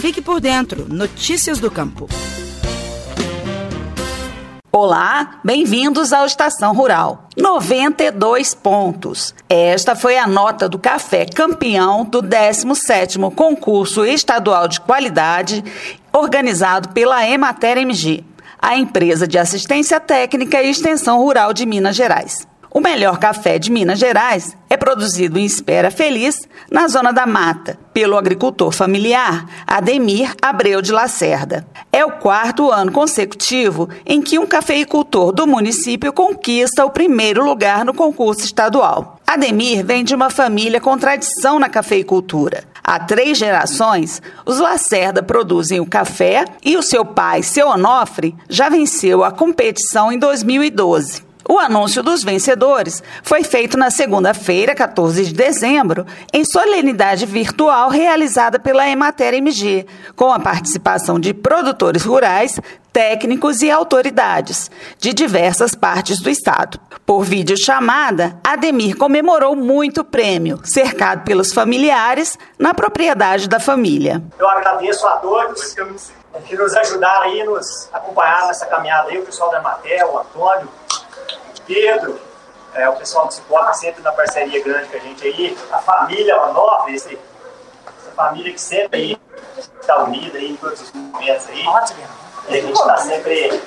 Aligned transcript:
Fique 0.00 0.22
por 0.22 0.40
dentro. 0.40 0.86
Notícias 0.88 1.58
do 1.58 1.70
Campo. 1.70 2.08
Olá, 4.72 5.40
bem-vindos 5.44 6.10
ao 6.14 6.24
Estação 6.24 6.72
Rural. 6.72 7.28
92 7.36 8.54
pontos. 8.54 9.34
Esta 9.46 9.94
foi 9.94 10.16
a 10.16 10.26
nota 10.26 10.70
do 10.70 10.78
café 10.78 11.26
campeão 11.26 12.06
do 12.06 12.22
17º 12.22 13.34
concurso 13.34 14.02
estadual 14.02 14.68
de 14.68 14.80
qualidade 14.80 15.62
organizado 16.14 16.88
pela 16.94 17.28
Emater 17.28 17.76
MG, 17.76 18.24
a 18.58 18.78
empresa 18.78 19.28
de 19.28 19.36
assistência 19.36 20.00
técnica 20.00 20.62
e 20.62 20.70
extensão 20.70 21.18
rural 21.18 21.52
de 21.52 21.66
Minas 21.66 21.94
Gerais. 21.94 22.49
O 22.72 22.78
melhor 22.78 23.18
café 23.18 23.58
de 23.58 23.68
Minas 23.68 23.98
Gerais 23.98 24.56
é 24.68 24.76
produzido 24.76 25.40
em 25.40 25.44
Espera 25.44 25.90
Feliz, 25.90 26.48
na 26.70 26.86
Zona 26.86 27.12
da 27.12 27.26
Mata, 27.26 27.76
pelo 27.92 28.16
agricultor 28.16 28.70
familiar 28.70 29.44
Ademir 29.66 30.32
Abreu 30.40 30.80
de 30.80 30.92
Lacerda. 30.92 31.66
É 31.92 32.04
o 32.04 32.12
quarto 32.12 32.70
ano 32.70 32.92
consecutivo 32.92 33.88
em 34.06 34.22
que 34.22 34.38
um 34.38 34.46
cafeicultor 34.46 35.32
do 35.32 35.48
município 35.48 36.12
conquista 36.12 36.84
o 36.84 36.90
primeiro 36.90 37.44
lugar 37.44 37.84
no 37.84 37.92
concurso 37.92 38.44
estadual. 38.44 39.18
Ademir 39.26 39.84
vem 39.84 40.04
de 40.04 40.14
uma 40.14 40.30
família 40.30 40.80
com 40.80 40.96
tradição 40.96 41.58
na 41.58 41.68
cafeicultura. 41.68 42.62
Há 42.84 43.00
três 43.00 43.36
gerações, 43.36 44.22
os 44.46 44.60
Lacerda 44.60 45.24
produzem 45.24 45.80
o 45.80 45.86
café 45.86 46.44
e 46.64 46.76
o 46.76 46.82
seu 46.82 47.04
pai, 47.04 47.42
seu 47.42 47.66
Onofre, 47.66 48.36
já 48.48 48.68
venceu 48.68 49.24
a 49.24 49.32
competição 49.32 50.12
em 50.12 50.18
2012. 50.18 51.29
O 51.48 51.58
anúncio 51.58 52.02
dos 52.02 52.22
vencedores 52.22 53.02
foi 53.22 53.42
feito 53.42 53.76
na 53.76 53.90
segunda-feira, 53.90 54.74
14 54.74 55.24
de 55.24 55.34
dezembro, 55.34 56.06
em 56.32 56.44
solenidade 56.44 57.24
virtual 57.24 57.88
realizada 57.88 58.58
pela 58.58 58.88
Emater 58.88 59.34
MG, 59.34 59.86
com 60.14 60.32
a 60.32 60.38
participação 60.38 61.18
de 61.18 61.32
produtores 61.32 62.04
rurais, 62.04 62.60
técnicos 62.92 63.62
e 63.62 63.70
autoridades 63.70 64.70
de 64.98 65.12
diversas 65.12 65.74
partes 65.74 66.20
do 66.20 66.28
estado. 66.28 66.78
Por 67.06 67.24
videochamada, 67.24 68.38
Ademir 68.44 68.96
comemorou 68.96 69.56
muito 69.56 70.02
o 70.02 70.04
prêmio, 70.04 70.60
cercado 70.64 71.24
pelos 71.24 71.52
familiares 71.52 72.38
na 72.58 72.74
propriedade 72.74 73.48
da 73.48 73.58
família. 73.58 74.22
Eu 74.38 74.48
agradeço 74.48 75.06
a 75.06 75.16
todos 75.16 75.74
que 76.46 76.56
nos 76.56 76.76
ajudaram 76.76 77.22
aí, 77.22 77.42
nos 77.44 77.88
acompanharam 77.92 78.48
nessa 78.48 78.66
caminhada 78.66 79.08
aí, 79.08 79.18
o 79.18 79.24
pessoal 79.24 79.50
da 79.50 79.58
Emater, 79.58 80.06
o 80.06 80.18
Antônio, 80.18 80.68
Pedro, 81.70 82.20
é, 82.74 82.88
o 82.88 82.96
pessoal 82.96 83.28
do 83.28 83.32
suporte 83.32 83.78
sempre 83.78 84.02
na 84.02 84.10
parceria 84.10 84.60
grande 84.60 84.88
com 84.88 84.96
a 84.96 84.98
gente 84.98 85.24
aí, 85.24 85.56
a 85.70 85.78
família 85.78 86.42
Onofre, 86.42 86.96
esse, 86.96 87.16
essa 87.86 88.10
família 88.10 88.52
que 88.52 88.60
sempre 88.60 89.00
aí 89.00 89.20
está 89.80 90.02
unida 90.02 90.36
aí 90.36 90.50
em 90.50 90.56
todos 90.56 90.80
os 90.80 90.90
momentos 90.90 91.48
aí. 91.48 91.64
Ótimo. 91.64 92.02
E 92.48 92.58
a 92.58 92.60
gente 92.60 92.72
está 92.72 92.96
sempre 92.96 93.62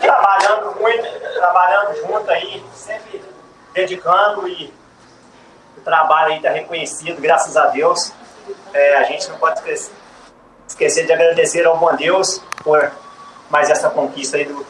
trabalhando 0.00 0.80
muito, 0.80 1.34
trabalhando 1.34 1.94
junto 1.96 2.30
aí, 2.30 2.64
sempre 2.74 3.22
dedicando 3.74 4.48
e 4.48 4.72
o 5.76 5.82
trabalho 5.82 6.32
aí 6.32 6.36
está 6.38 6.48
reconhecido, 6.48 7.20
graças 7.20 7.54
a 7.54 7.66
Deus. 7.66 8.14
É, 8.72 8.96
a 8.96 9.02
gente 9.02 9.28
não 9.28 9.36
pode 9.36 9.58
esquecer, 9.58 9.92
esquecer 10.66 11.04
de 11.04 11.12
agradecer 11.12 11.66
ao 11.66 11.76
bom 11.76 11.94
Deus 11.96 12.40
por 12.64 12.90
mais 13.50 13.68
essa 13.68 13.90
conquista 13.90 14.38
aí 14.38 14.46
do 14.46 14.64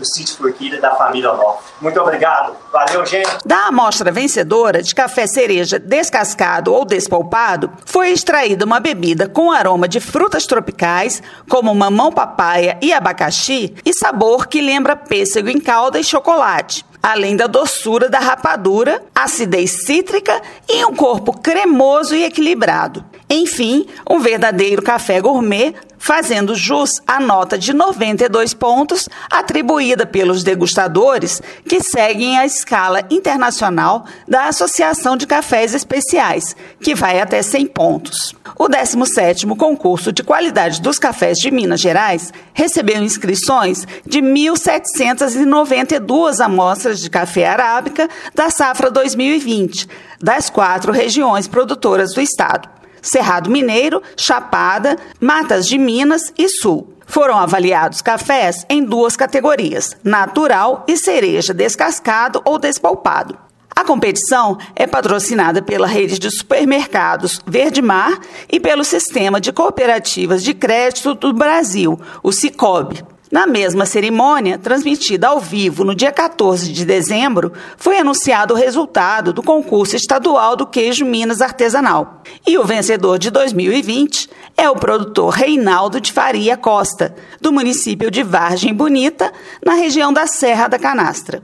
do 0.00 0.06
Sítio 0.06 0.36
Forquilha 0.36 0.80
da 0.80 0.94
família 0.94 1.32
Onofre. 1.32 1.72
Muito 1.80 2.00
obrigado. 2.00 2.56
Valeu, 2.72 3.06
gente. 3.06 3.28
Da 3.44 3.66
amostra 3.66 4.10
vencedora 4.10 4.82
de 4.82 4.94
café 4.94 5.26
cereja 5.26 5.78
descascado 5.78 6.72
ou 6.72 6.84
despolpado, 6.84 7.70
foi 7.84 8.10
extraída 8.10 8.64
uma 8.64 8.80
bebida 8.80 9.28
com 9.28 9.52
aroma 9.52 9.86
de 9.86 10.00
frutas 10.00 10.46
tropicais, 10.46 11.22
como 11.48 11.74
mamão 11.74 12.10
papaya 12.10 12.78
e 12.82 12.92
abacaxi, 12.92 13.74
e 13.84 13.92
sabor 13.92 14.48
que 14.48 14.60
lembra 14.60 14.96
pêssego 14.96 15.48
em 15.48 15.60
calda 15.60 16.00
e 16.00 16.04
chocolate 16.04 16.84
além 17.02 17.36
da 17.36 17.46
doçura 17.46 18.08
da 18.08 18.18
rapadura, 18.18 19.02
acidez 19.14 19.86
cítrica 19.86 20.40
e 20.68 20.84
um 20.84 20.94
corpo 20.94 21.32
cremoso 21.32 22.14
e 22.14 22.24
equilibrado. 22.24 23.04
Enfim, 23.28 23.86
um 24.08 24.18
verdadeiro 24.18 24.82
café 24.82 25.20
gourmet, 25.20 25.74
fazendo 26.00 26.56
jus 26.56 26.90
à 27.06 27.20
nota 27.20 27.56
de 27.58 27.74
92 27.74 28.54
pontos 28.54 29.06
atribuída 29.30 30.06
pelos 30.06 30.42
degustadores 30.42 31.42
que 31.68 31.82
seguem 31.82 32.38
a 32.38 32.46
escala 32.46 33.02
internacional 33.10 34.06
da 34.26 34.46
Associação 34.46 35.14
de 35.14 35.26
Cafés 35.26 35.74
Especiais, 35.74 36.56
que 36.80 36.94
vai 36.94 37.20
até 37.20 37.42
100 37.42 37.66
pontos. 37.66 38.34
O 38.58 38.66
17º 38.66 39.54
concurso 39.56 40.10
de 40.10 40.24
qualidade 40.24 40.80
dos 40.80 40.98
cafés 40.98 41.36
de 41.36 41.50
Minas 41.50 41.80
Gerais 41.80 42.32
recebeu 42.54 43.02
inscrições 43.02 43.86
de 44.06 44.20
1.792 44.20 46.40
amostras 46.40 47.00
de 47.00 47.10
café 47.10 47.46
arábica 47.46 48.08
da 48.34 48.48
safra 48.48 48.90
2020, 48.90 49.86
das 50.18 50.48
quatro 50.48 50.92
regiões 50.92 51.46
produtoras 51.46 52.14
do 52.14 52.22
estado. 52.22 52.79
Cerrado 53.02 53.50
Mineiro, 53.50 54.02
Chapada, 54.16 54.96
Matas 55.20 55.66
de 55.66 55.78
Minas 55.78 56.32
e 56.36 56.48
Sul. 56.48 56.94
Foram 57.06 57.36
avaliados 57.36 58.00
cafés 58.00 58.64
em 58.68 58.84
duas 58.84 59.16
categorias: 59.16 59.96
natural 60.04 60.84
e 60.86 60.96
cereja 60.96 61.52
descascado 61.52 62.40
ou 62.44 62.58
despolpado. 62.58 63.36
A 63.74 63.84
competição 63.84 64.58
é 64.76 64.86
patrocinada 64.86 65.62
pela 65.62 65.86
rede 65.86 66.18
de 66.18 66.30
supermercados 66.30 67.40
Verde 67.46 67.80
Mar 67.80 68.18
e 68.50 68.60
pelo 68.60 68.84
Sistema 68.84 69.40
de 69.40 69.52
Cooperativas 69.52 70.42
de 70.42 70.52
Crédito 70.52 71.14
do 71.14 71.32
Brasil, 71.32 71.98
o 72.22 72.30
Cicobi. 72.30 73.02
Na 73.30 73.46
mesma 73.46 73.86
cerimônia, 73.86 74.58
transmitida 74.58 75.28
ao 75.28 75.38
vivo 75.38 75.84
no 75.84 75.94
dia 75.94 76.10
14 76.10 76.72
de 76.72 76.84
dezembro, 76.84 77.52
foi 77.76 77.96
anunciado 77.96 78.54
o 78.54 78.56
resultado 78.56 79.32
do 79.32 79.40
concurso 79.40 79.94
estadual 79.94 80.56
do 80.56 80.66
queijo 80.66 81.04
Minas 81.04 81.40
Artesanal. 81.40 82.24
E 82.44 82.58
o 82.58 82.64
vencedor 82.64 83.20
de 83.20 83.30
2020 83.30 84.28
é 84.56 84.68
o 84.68 84.74
produtor 84.74 85.32
Reinaldo 85.32 86.00
de 86.00 86.12
Faria 86.12 86.56
Costa, 86.56 87.14
do 87.40 87.52
município 87.52 88.10
de 88.10 88.24
Vargem 88.24 88.74
Bonita, 88.74 89.32
na 89.64 89.74
região 89.74 90.12
da 90.12 90.26
Serra 90.26 90.66
da 90.66 90.78
Canastra. 90.78 91.40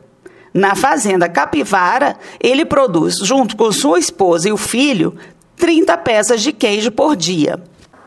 Na 0.53 0.75
fazenda 0.75 1.29
Capivara, 1.29 2.17
ele 2.41 2.65
produz, 2.65 3.19
junto 3.19 3.57
com 3.57 3.71
sua 3.71 4.01
esposa 4.01 4.49
e 4.49 4.53
o 4.53 4.57
filho, 4.57 5.17
30 5.57 5.97
peças 5.99 6.43
de 6.43 6.53
queijo 6.53 6.91
por 6.91 7.15
dia. 7.15 7.63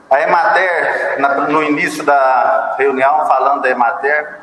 A 0.10 0.22
Emater, 0.22 1.20
no 1.50 1.62
início 1.62 2.04
da 2.04 2.76
reunião, 2.80 3.28
falando 3.28 3.62
da 3.62 3.70
Emater, 3.70 4.40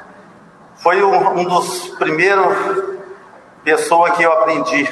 foi 0.77 1.03
um, 1.03 1.45
dos 1.45 1.89
primeiros 1.99 2.97
pessoas 3.65 4.13
que 4.13 4.23
eu 4.23 4.33
aprendi 4.33 4.89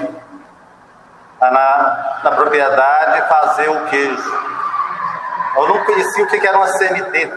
na, 1.41 2.21
na 2.25 2.31
propriedade 2.33 3.29
fazer 3.29 3.69
o 3.69 3.87
queijo. 3.87 4.45
Eu 5.57 5.69
não 5.69 5.85
conhecia 5.85 6.25
o 6.25 6.27
que 6.27 6.45
era 6.45 6.59
uma 6.59 6.67
CMT. 6.67 7.33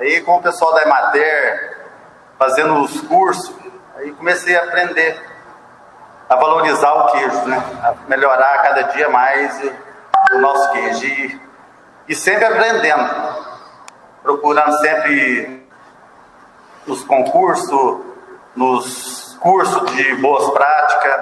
Aí 0.00 0.20
com 0.22 0.38
o 0.38 0.42
pessoal 0.42 0.74
da 0.74 0.82
Emater, 0.82 1.78
fazendo 2.36 2.82
os 2.82 3.00
cursos, 3.02 3.54
aí 3.96 4.10
comecei 4.12 4.56
a 4.56 4.64
aprender 4.64 5.22
a 6.28 6.34
valorizar 6.34 6.92
o 6.94 7.12
queijo, 7.12 7.44
né? 7.44 7.62
a 7.84 7.94
melhorar 8.08 8.62
cada 8.62 8.82
dia 8.92 9.08
mais 9.08 9.62
o 10.32 10.38
nosso 10.38 10.72
queijo. 10.72 11.51
E 12.08 12.14
sempre 12.14 12.44
aprendendo, 12.44 13.10
procurando 14.22 14.78
sempre 14.78 15.66
nos 16.86 17.02
concursos, 17.04 18.00
nos 18.56 19.36
cursos 19.40 19.90
de 19.96 20.14
boas 20.16 20.50
práticas. 20.50 21.20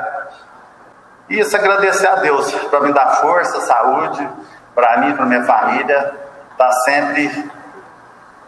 E 1.28 1.38
isso 1.38 1.56
agradecer 1.56 2.08
a 2.08 2.16
Deus 2.16 2.50
para 2.52 2.80
me 2.80 2.92
dar 2.92 3.20
força, 3.20 3.60
saúde, 3.60 4.28
para 4.74 4.98
mim, 4.98 5.14
para 5.14 5.26
minha 5.26 5.44
família, 5.44 6.14
tá 6.56 6.70
sempre 6.84 7.50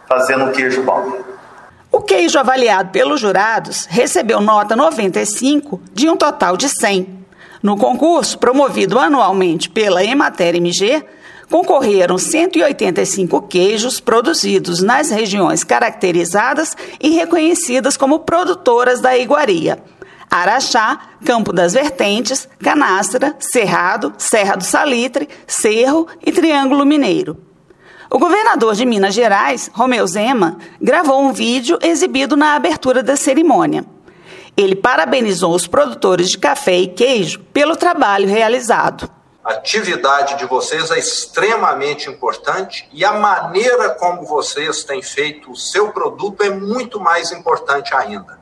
fazendo 0.07 0.45
um 0.45 0.51
queijo 0.51 0.83
bom. 0.83 1.17
O 1.91 2.01
queijo 2.01 2.39
avaliado 2.39 2.89
pelos 2.89 3.19
jurados 3.19 3.85
recebeu 3.85 4.41
nota 4.41 4.75
95 4.75 5.79
de 5.93 6.09
um 6.09 6.17
total 6.17 6.57
de 6.57 6.67
100. 6.67 7.23
No 7.61 7.77
concurso, 7.77 8.37
promovido 8.39 8.99
anualmente 8.99 9.69
pela 9.69 10.03
Emater 10.03 10.55
MG, 10.55 11.05
concorreram 11.49 12.17
185 12.17 13.41
queijos 13.43 13.99
produzidos 13.99 14.81
nas 14.81 15.09
regiões 15.09 15.63
caracterizadas 15.63 16.75
e 16.99 17.09
reconhecidas 17.09 17.97
como 17.97 18.19
produtoras 18.19 18.99
da 18.99 19.17
iguaria. 19.17 19.83
Araxá, 20.29 20.99
Campo 21.23 21.53
das 21.53 21.73
Vertentes, 21.73 22.49
Canastra, 22.59 23.35
Cerrado, 23.39 24.13
Serra 24.17 24.55
do 24.55 24.63
Salitre, 24.63 25.29
Cerro 25.45 26.07
e 26.25 26.31
Triângulo 26.31 26.85
Mineiro. 26.85 27.37
O 28.09 28.17
governador 28.17 28.75
de 28.75 28.85
Minas 28.85 29.13
Gerais, 29.13 29.69
Romeu 29.73 30.05
Zema, 30.07 30.57
gravou 30.81 31.21
um 31.21 31.33
vídeo 31.33 31.77
exibido 31.81 32.35
na 32.35 32.55
abertura 32.55 33.01
da 33.03 33.15
cerimônia. 33.15 33.85
Ele 34.55 34.75
parabenizou 34.75 35.53
os 35.53 35.65
produtores 35.65 36.29
de 36.29 36.37
café 36.37 36.77
e 36.79 36.87
queijo 36.87 37.39
pelo 37.51 37.75
trabalho 37.75 38.27
realizado. 38.27 39.09
A 39.43 39.51
atividade 39.55 40.37
de 40.37 40.45
vocês 40.45 40.89
é 40.89 40.97
extremamente 40.97 42.09
importante 42.09 42.87
e 42.93 43.03
a 43.03 43.11
maneira 43.11 43.89
como 43.89 44.25
vocês 44.25 44.85
têm 44.85 45.01
feito 45.01 45.51
o 45.51 45.55
seu 45.55 45.91
produto 45.91 46.43
é 46.43 46.49
muito 46.49 46.97
mais 46.97 47.29
importante 47.33 47.93
ainda. 47.93 48.39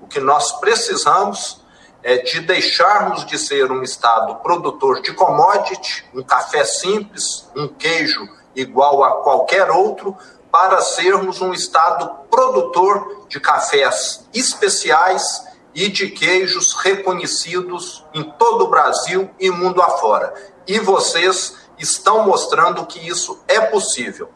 O 0.00 0.06
que 0.06 0.20
nós 0.20 0.52
precisamos 0.60 1.60
é 2.04 2.18
de 2.18 2.38
deixarmos 2.40 3.26
de 3.26 3.36
ser 3.36 3.72
um 3.72 3.82
estado 3.82 4.36
produtor 4.36 5.02
de 5.02 5.12
commodity, 5.12 6.04
um 6.14 6.22
café 6.22 6.64
simples, 6.64 7.50
um 7.56 7.66
queijo 7.66 8.24
igual 8.54 9.02
a 9.02 9.22
qualquer 9.24 9.72
outro, 9.72 10.16
para 10.52 10.80
sermos 10.82 11.40
um 11.40 11.52
estado 11.52 12.08
produtor 12.30 13.26
de 13.28 13.40
cafés 13.40 14.24
especiais 14.32 15.44
e 15.74 15.88
de 15.88 16.08
queijos 16.10 16.74
reconhecidos 16.74 18.04
em 18.14 18.22
todo 18.22 18.64
o 18.64 18.68
Brasil 18.68 19.30
e 19.40 19.50
mundo 19.50 19.82
afora. 19.82 20.32
E 20.66 20.78
vocês 20.78 21.56
estão 21.78 22.24
mostrando 22.24 22.86
que 22.86 23.06
isso 23.06 23.42
é 23.48 23.60
possível. 23.60 24.30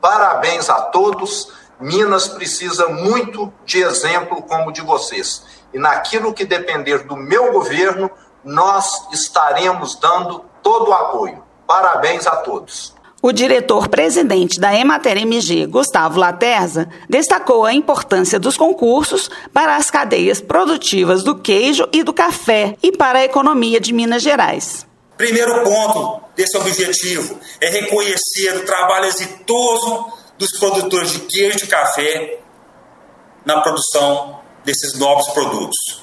Parabéns 0.00 0.68
a 0.68 0.82
todos. 0.82 1.52
Minas 1.80 2.28
precisa 2.28 2.88
muito 2.88 3.52
de 3.64 3.82
exemplo 3.82 4.42
como 4.42 4.72
de 4.72 4.82
vocês. 4.82 5.44
E 5.72 5.78
naquilo 5.78 6.34
que 6.34 6.44
depender 6.44 7.04
do 7.04 7.16
meu 7.16 7.52
governo, 7.52 8.10
nós 8.44 9.08
estaremos 9.12 9.94
dando 9.96 10.44
todo 10.62 10.90
o 10.90 10.94
apoio. 10.94 11.42
Parabéns 11.66 12.26
a 12.26 12.36
todos. 12.36 12.94
O 13.24 13.30
diretor-presidente 13.30 14.58
da 14.58 14.74
Emater 14.74 15.16
MG, 15.16 15.66
Gustavo 15.66 16.18
Laterza, 16.18 16.88
destacou 17.08 17.64
a 17.64 17.72
importância 17.72 18.36
dos 18.36 18.56
concursos 18.56 19.30
para 19.52 19.76
as 19.76 19.92
cadeias 19.92 20.40
produtivas 20.40 21.22
do 21.22 21.38
queijo 21.38 21.88
e 21.92 22.02
do 22.02 22.12
café 22.12 22.76
e 22.82 22.90
para 22.90 23.20
a 23.20 23.24
economia 23.24 23.78
de 23.78 23.92
Minas 23.92 24.24
Gerais. 24.24 24.84
Primeiro 25.16 25.62
ponto 25.62 26.20
desse 26.34 26.56
objetivo 26.56 27.38
é 27.60 27.70
reconhecer 27.70 28.56
o 28.56 28.66
trabalho 28.66 29.04
exitoso 29.04 30.06
dos 30.36 30.58
produtores 30.58 31.12
de 31.12 31.20
queijo 31.20 31.64
e 31.64 31.68
café 31.68 32.40
na 33.44 33.60
produção 33.60 34.40
desses 34.64 34.98
novos 34.98 35.28
produtos. 35.28 36.02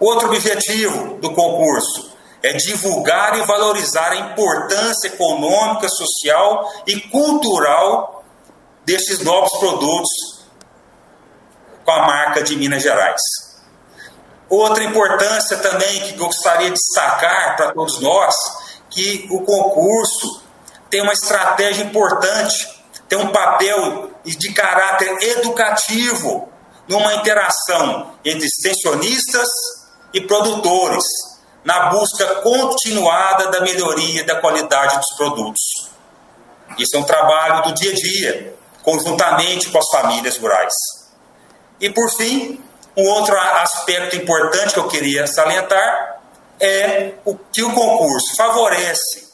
Outro 0.00 0.28
objetivo 0.28 1.18
do 1.18 1.34
concurso 1.34 2.15
é 2.46 2.52
divulgar 2.52 3.36
e 3.36 3.42
valorizar 3.42 4.12
a 4.12 4.16
importância 4.16 5.08
econômica, 5.08 5.88
social 5.88 6.72
e 6.86 7.00
cultural 7.00 8.24
desses 8.84 9.18
novos 9.20 9.50
produtos 9.58 10.46
com 11.84 11.90
a 11.90 12.06
marca 12.06 12.42
de 12.42 12.56
Minas 12.56 12.82
Gerais. 12.82 13.20
Outra 14.48 14.84
importância 14.84 15.56
também 15.56 16.00
que 16.02 16.12
gostaria 16.12 16.70
de 16.70 16.76
destacar 16.76 17.56
para 17.56 17.72
todos 17.72 18.00
nós, 18.00 18.34
que 18.90 19.26
o 19.30 19.40
concurso 19.40 20.42
tem 20.88 21.02
uma 21.02 21.12
estratégia 21.12 21.82
importante, 21.82 22.68
tem 23.08 23.18
um 23.18 23.32
papel 23.32 24.10
de 24.24 24.52
caráter 24.52 25.16
educativo 25.20 26.48
numa 26.88 27.14
interação 27.14 28.12
entre 28.24 28.46
extensionistas 28.46 29.48
e 30.14 30.20
produtores, 30.20 31.04
na 31.66 31.88
busca 31.88 32.24
continuada 32.42 33.50
da 33.50 33.60
melhoria 33.60 34.22
da 34.22 34.36
qualidade 34.36 34.96
dos 34.98 35.16
produtos. 35.16 35.90
Isso 36.78 36.96
é 36.96 37.00
um 37.00 37.02
trabalho 37.02 37.64
do 37.64 37.74
dia 37.74 37.90
a 37.90 37.94
dia, 37.94 38.54
conjuntamente 38.84 39.68
com 39.70 39.78
as 39.78 39.88
famílias 39.90 40.38
rurais. 40.38 40.72
E 41.80 41.90
por 41.90 42.08
fim, 42.16 42.62
um 42.96 43.04
outro 43.08 43.36
aspecto 43.36 44.14
importante 44.14 44.74
que 44.74 44.78
eu 44.78 44.86
queria 44.86 45.26
salientar 45.26 46.20
é 46.60 47.14
o 47.24 47.36
que 47.36 47.64
o 47.64 47.74
concurso 47.74 48.36
favorece 48.36 49.26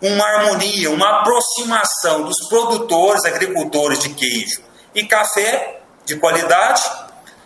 uma 0.00 0.24
harmonia, 0.24 0.90
uma 0.90 1.22
aproximação 1.22 2.22
dos 2.22 2.48
produtores, 2.48 3.24
agricultores 3.24 3.98
de 3.98 4.10
queijo 4.10 4.62
e 4.94 5.04
café 5.06 5.80
de 6.04 6.16
qualidade 6.18 6.82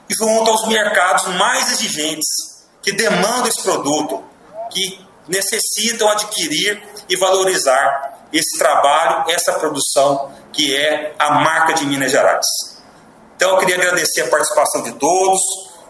junto 0.06 0.50
aos 0.50 0.68
mercados 0.68 1.28
mais 1.28 1.72
exigentes 1.72 2.57
que 2.82 2.92
demandam 2.92 3.46
esse 3.46 3.62
produto, 3.62 4.22
que 4.70 5.06
necessitam 5.26 6.08
adquirir 6.08 6.82
e 7.08 7.16
valorizar 7.16 8.26
esse 8.32 8.58
trabalho, 8.58 9.30
essa 9.30 9.54
produção 9.54 10.32
que 10.52 10.74
é 10.74 11.14
a 11.18 11.30
marca 11.30 11.74
de 11.74 11.86
Minas 11.86 12.10
Gerais. 12.10 12.46
Então 13.36 13.50
eu 13.50 13.58
queria 13.58 13.76
agradecer 13.76 14.22
a 14.22 14.28
participação 14.28 14.82
de 14.82 14.92
todos, 14.92 15.40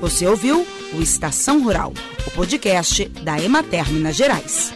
Você 0.00 0.26
ouviu 0.26 0.66
o 0.92 1.00
Estação 1.00 1.62
Rural, 1.64 1.94
o 2.26 2.30
podcast 2.30 3.06
da 3.22 3.40
Emater 3.40 3.90
Minas 3.90 4.14
Gerais. 4.14 4.74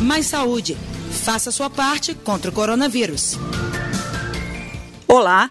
Mais 0.00 0.26
saúde. 0.26 0.76
Faça 1.24 1.50
sua 1.50 1.68
parte 1.68 2.14
contra 2.14 2.50
o 2.50 2.54
coronavírus. 2.54 3.36
Olá, 5.08 5.50